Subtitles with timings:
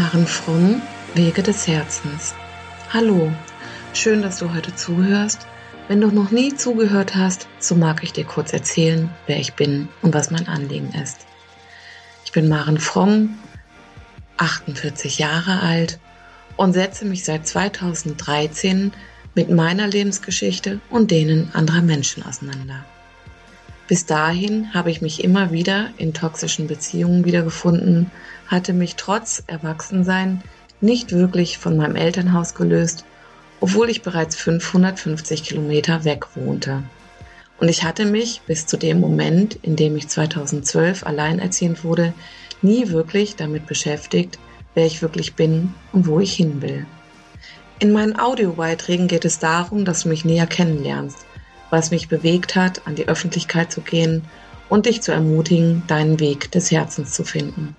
[0.00, 0.80] Maren Fromm,
[1.12, 2.32] Wege des Herzens.
[2.90, 3.30] Hallo,
[3.92, 5.46] schön, dass du heute zuhörst.
[5.88, 9.90] Wenn du noch nie zugehört hast, so mag ich dir kurz erzählen, wer ich bin
[10.00, 11.26] und was mein Anliegen ist.
[12.24, 13.38] Ich bin Maren Fromm,
[14.38, 15.98] 48 Jahre alt
[16.56, 18.94] und setze mich seit 2013
[19.34, 22.86] mit meiner Lebensgeschichte und denen anderer Menschen auseinander.
[23.90, 28.12] Bis dahin habe ich mich immer wieder in toxischen Beziehungen wiedergefunden,
[28.46, 30.44] hatte mich trotz Erwachsensein
[30.80, 33.04] nicht wirklich von meinem Elternhaus gelöst,
[33.58, 36.84] obwohl ich bereits 550 Kilometer weg wohnte.
[37.58, 42.14] Und ich hatte mich bis zu dem Moment, in dem ich 2012 alleinerziehend wurde,
[42.62, 44.38] nie wirklich damit beschäftigt,
[44.74, 46.86] wer ich wirklich bin und wo ich hin will.
[47.80, 51.26] In meinen Audiobeiträgen geht es darum, dass du mich näher kennenlernst,
[51.70, 54.24] was mich bewegt hat, an die Öffentlichkeit zu gehen
[54.68, 57.76] und dich zu ermutigen, deinen Weg des Herzens zu finden.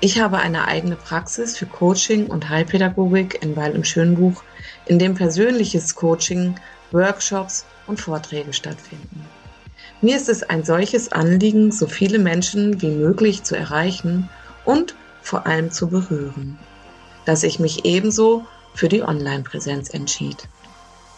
[0.00, 4.42] Ich habe eine eigene Praxis für Coaching und Heilpädagogik in Weil im Schönbuch,
[4.86, 6.54] in dem persönliches Coaching,
[6.90, 9.26] Workshops und Vorträge stattfinden.
[10.00, 14.30] Mir ist es ein solches Anliegen, so viele Menschen wie möglich zu erreichen
[14.64, 16.58] und vor allem zu berühren,
[17.26, 20.48] dass ich mich ebenso für die Online-Präsenz entschied.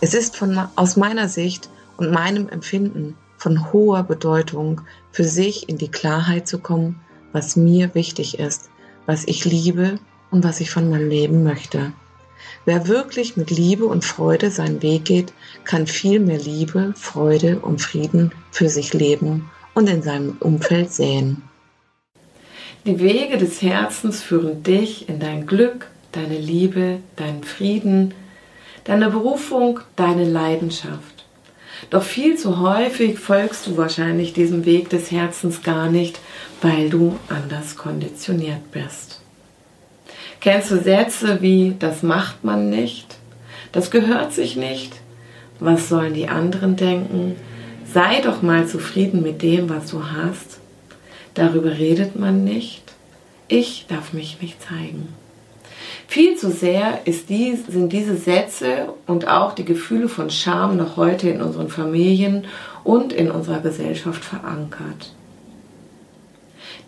[0.00, 1.68] Es ist von, aus meiner Sicht
[2.02, 4.80] und meinem Empfinden von hoher Bedeutung,
[5.12, 7.00] für sich in die Klarheit zu kommen,
[7.30, 8.70] was mir wichtig ist,
[9.06, 10.00] was ich liebe
[10.32, 11.92] und was ich von meinem Leben möchte.
[12.64, 17.80] Wer wirklich mit Liebe und Freude seinen Weg geht, kann viel mehr Liebe, Freude und
[17.80, 21.44] Frieden für sich leben und in seinem Umfeld sehen.
[22.84, 28.12] Die Wege des Herzens führen dich in dein Glück, deine Liebe, deinen Frieden,
[28.82, 31.11] deine Berufung, deine Leidenschaft.
[31.90, 36.20] Doch viel zu häufig folgst du wahrscheinlich diesem Weg des Herzens gar nicht,
[36.60, 39.20] weil du anders konditioniert bist.
[40.40, 43.16] Kennst du Sätze wie das macht man nicht,
[43.72, 44.92] das gehört sich nicht,
[45.60, 47.36] was sollen die anderen denken,
[47.92, 50.58] sei doch mal zufrieden mit dem, was du hast,
[51.34, 52.82] darüber redet man nicht,
[53.48, 55.08] ich darf mich nicht zeigen.
[56.06, 61.28] Viel zu sehr die, sind diese Sätze und auch die Gefühle von Scham noch heute
[61.28, 62.46] in unseren Familien
[62.84, 65.12] und in unserer Gesellschaft verankert.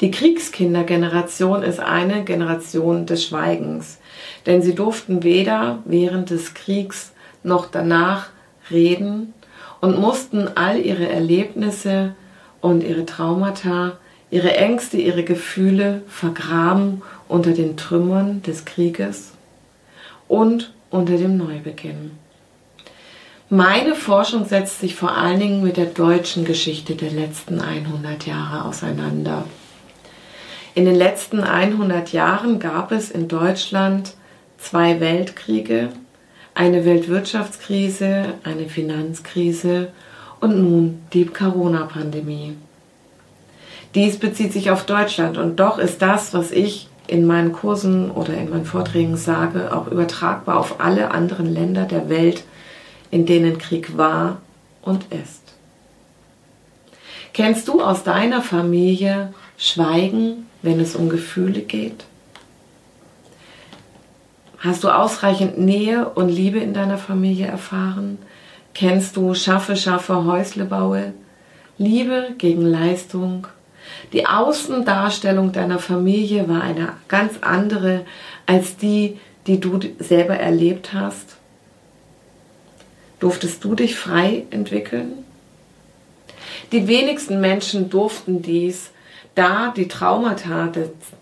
[0.00, 3.98] Die Kriegskindergeneration ist eine Generation des Schweigens,
[4.44, 8.28] denn sie durften weder während des Kriegs noch danach
[8.71, 9.34] reden
[9.81, 12.15] und mussten all ihre Erlebnisse
[12.60, 13.98] und ihre Traumata,
[14.31, 19.33] ihre Ängste, ihre Gefühle vergraben unter den Trümmern des Krieges
[20.29, 22.12] und unter dem Neubeginn.
[23.51, 28.65] Meine Forschung setzt sich vor allen Dingen mit der deutschen Geschichte der letzten 100 Jahre
[28.65, 29.45] auseinander.
[30.75, 34.15] In den letzten 100 Jahren gab es in Deutschland
[34.59, 35.91] zwei Weltkriege,
[36.55, 39.93] eine Weltwirtschaftskrise, eine Finanzkrise
[40.41, 42.57] und nun die Corona-Pandemie.
[43.95, 48.34] Dies bezieht sich auf Deutschland und doch ist das, was ich in meinen Kursen oder
[48.34, 52.44] in meinen Vorträgen sage, auch übertragbar auf alle anderen Länder der Welt,
[53.10, 54.38] in denen Krieg war
[54.82, 55.42] und ist.
[57.32, 62.04] Kennst du aus deiner Familie Schweigen, wenn es um Gefühle geht?
[64.59, 68.19] Hast du ausreichend Nähe und Liebe in deiner Familie erfahren?
[68.72, 71.12] Kennst du Schaffe, Schaffe, Häusle baue?
[71.76, 73.47] Liebe gegen Leistung,
[74.12, 78.05] die Außendarstellung deiner Familie war eine ganz andere
[78.47, 81.37] als die, die du selber erlebt hast.
[83.21, 85.25] Durftest du dich frei entwickeln?
[86.72, 88.91] Die wenigsten Menschen durften dies,
[89.34, 90.71] da die Traumata,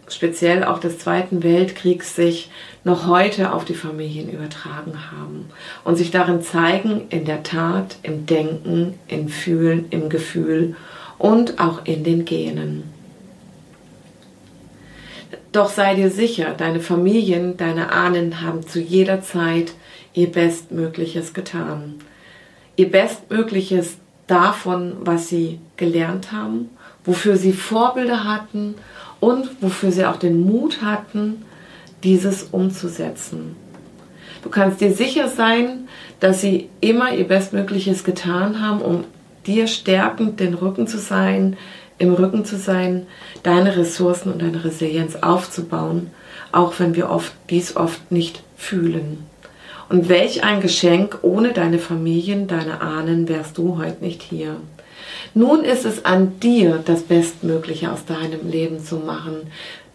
[0.09, 2.51] speziell auch des Zweiten Weltkriegs, sich
[2.85, 5.49] noch heute auf die Familien übertragen haben
[5.85, 10.77] und sich darin zeigen, in der Tat, im Denken, im Fühlen, im Gefühl
[11.23, 12.83] und auch in den Genen.
[15.53, 19.75] Doch sei dir sicher, deine Familien, deine Ahnen haben zu jeder Zeit
[20.15, 21.95] ihr Bestmögliches getan.
[22.75, 26.71] Ihr Bestmögliches davon, was sie gelernt haben,
[27.05, 28.75] wofür sie Vorbilder hatten
[29.21, 31.45] und wofür sie auch den Mut hatten,
[32.03, 33.55] dieses umzusetzen.
[34.43, 35.87] Du kannst dir sicher sein,
[36.19, 39.05] dass sie immer ihr Bestmögliches getan haben, um
[39.47, 41.57] dir stärkend den Rücken zu sein,
[41.99, 43.07] im Rücken zu sein,
[43.43, 46.11] deine Ressourcen und deine Resilienz aufzubauen,
[46.51, 49.27] auch wenn wir oft dies oft nicht fühlen.
[49.89, 54.57] Und welch ein Geschenk, ohne deine Familien, deine Ahnen wärst du heute nicht hier.
[55.35, 59.51] Nun ist es an dir, das Bestmögliche aus deinem Leben zu machen,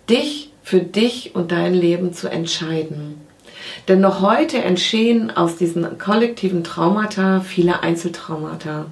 [0.09, 3.26] dich für dich und dein Leben zu entscheiden.
[3.87, 8.85] Denn noch heute entstehen aus diesen kollektiven Traumata viele Einzeltraumata.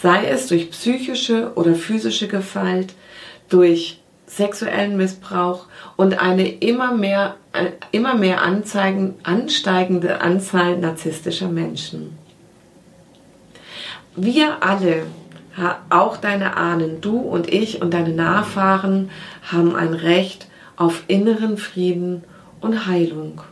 [0.00, 2.94] Sei es durch psychische oder physische Gewalt,
[3.48, 5.66] durch sexuellen Missbrauch
[5.96, 12.16] und eine immer mehr, äh, immer mehr anzeigen, ansteigende Anzahl narzisstischer Menschen.
[14.16, 15.04] Wir alle,
[15.90, 19.10] auch deine Ahnen, du und ich und deine Nachfahren
[19.50, 22.24] haben ein Recht auf inneren Frieden
[22.60, 23.42] und Heilung.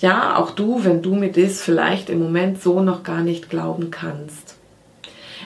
[0.00, 3.90] Ja, auch du, wenn du mir das vielleicht im Moment so noch gar nicht glauben
[3.90, 4.56] kannst.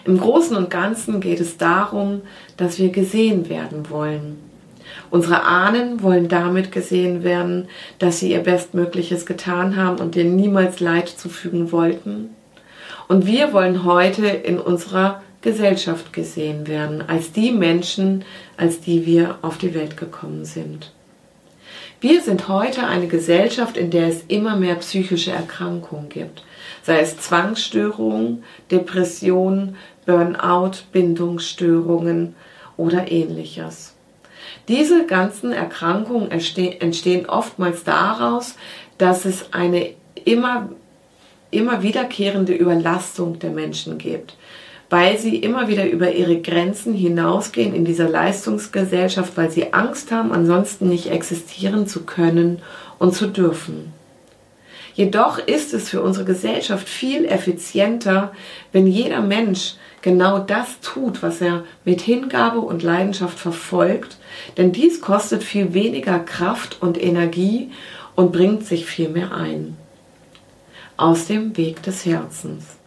[0.05, 2.23] Im Großen und Ganzen geht es darum,
[2.56, 4.38] dass wir gesehen werden wollen.
[5.11, 7.69] Unsere Ahnen wollen damit gesehen werden,
[7.99, 12.31] dass sie ihr Bestmögliches getan haben und dir niemals Leid zufügen wollten.
[13.08, 18.25] Und wir wollen heute in unserer Gesellschaft gesehen werden, als die Menschen,
[18.56, 20.93] als die wir auf die Welt gekommen sind.
[22.00, 26.43] Wir sind heute eine Gesellschaft, in der es immer mehr psychische Erkrankungen gibt,
[26.82, 29.76] sei es Zwangsstörungen, Depressionen,
[30.06, 32.35] Burnout, Bindungsstörungen
[32.79, 33.94] oder ähnliches.
[34.67, 38.55] Diese ganzen Erkrankungen entstehen oftmals daraus,
[38.97, 39.91] dass es eine
[40.25, 40.70] immer,
[41.50, 44.37] immer wiederkehrende Überlastung der Menschen gibt
[44.90, 50.32] weil sie immer wieder über ihre Grenzen hinausgehen in dieser Leistungsgesellschaft, weil sie Angst haben,
[50.32, 52.60] ansonsten nicht existieren zu können
[52.98, 53.92] und zu dürfen.
[54.94, 58.32] Jedoch ist es für unsere Gesellschaft viel effizienter,
[58.72, 64.16] wenn jeder Mensch genau das tut, was er mit Hingabe und Leidenschaft verfolgt,
[64.56, 67.70] denn dies kostet viel weniger Kraft und Energie
[68.16, 69.76] und bringt sich viel mehr ein.
[70.96, 72.80] Aus dem Weg des Herzens.